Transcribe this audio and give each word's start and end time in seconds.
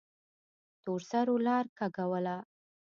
تورسرو 0.83 1.35
لار 1.45 1.65
کږوله. 1.77 2.37